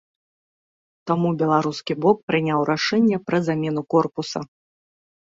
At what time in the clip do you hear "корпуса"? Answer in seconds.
3.97-4.39